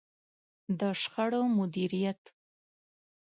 د 0.79 0.81
شخړو 1.01 1.41
مديريت. 1.57 2.21